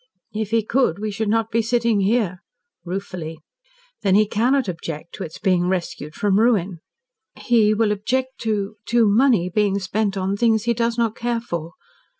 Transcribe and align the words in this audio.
"If 0.33 0.49
he 0.49 0.63
could 0.63 0.97
we 0.97 1.11
should 1.11 1.29
not 1.29 1.51
be 1.51 1.61
sitting 1.61 1.99
here," 1.99 2.39
ruefully. 2.83 3.41
"Then 4.01 4.15
he 4.15 4.25
cannot 4.25 4.67
object 4.67 5.13
to 5.13 5.23
its 5.23 5.37
being 5.37 5.67
rescued 5.67 6.15
from 6.15 6.39
ruin." 6.39 6.79
"He 7.37 7.75
will 7.75 7.91
object 7.91 8.39
to 8.39 8.77
to 8.87 9.05
money 9.05 9.47
being 9.47 9.77
spent 9.77 10.17
on 10.17 10.35
things 10.35 10.63
he 10.63 10.73
does 10.73 10.97
not 10.97 11.15
care 11.15 11.39
for." 11.39 11.73